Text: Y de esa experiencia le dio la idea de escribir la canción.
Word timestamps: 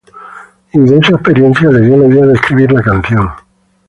Y 0.73 0.79
de 0.79 0.97
esa 0.97 1.11
experiencia 1.13 1.69
le 1.69 1.81
dio 1.81 1.95
la 1.95 2.07
idea 2.07 2.25
de 2.25 2.33
escribir 2.33 2.71
la 2.71 2.81
canción. 2.81 3.29